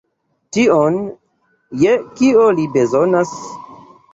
[0.57, 0.97] Tion,
[1.81, 3.37] je kio li bezonas.